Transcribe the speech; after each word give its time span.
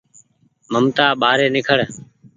ممتآ 0.71 1.07
ٻآري 1.21 1.47
نيکڙ 1.55 1.79